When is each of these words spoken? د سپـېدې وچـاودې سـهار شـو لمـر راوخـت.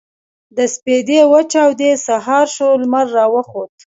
د 0.57 0.59
سپـېدې 0.75 1.19
وچـاودې 1.31 1.91
سـهار 2.05 2.45
شـو 2.55 2.67
لمـر 2.81 3.05
راوخـت. 3.17 3.75